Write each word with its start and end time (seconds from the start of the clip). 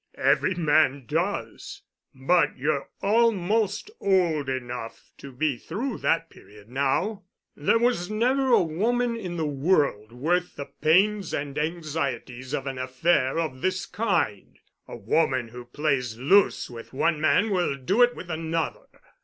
Every 0.17 0.55
man 0.55 1.05
does. 1.05 1.83
But 2.15 2.57
you're 2.57 2.89
almost 3.03 3.91
old 3.99 4.49
enough 4.49 5.11
to 5.19 5.31
be 5.31 5.57
through 5.59 5.99
that 5.99 6.31
period 6.31 6.69
now. 6.69 7.21
There 7.55 7.77
was 7.77 8.09
never 8.09 8.47
a 8.51 8.63
woman 8.63 9.15
in 9.15 9.37
the 9.37 9.45
world 9.45 10.11
worth 10.11 10.55
the 10.55 10.65
pains 10.65 11.35
and 11.35 11.55
anxieties 11.55 12.51
of 12.51 12.65
an 12.65 12.79
affair 12.79 13.37
of 13.37 13.61
this 13.61 13.85
kind. 13.85 14.57
A 14.87 14.97
woman 14.97 15.49
who 15.49 15.65
plays 15.65 16.17
loose 16.17 16.67
with 16.67 16.93
one 16.93 17.21
man 17.21 17.51
will 17.51 17.77
do 17.77 18.01
it 18.01 18.15
with 18.15 18.31
another. 18.31 18.87